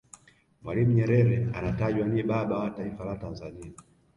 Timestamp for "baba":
2.23-2.59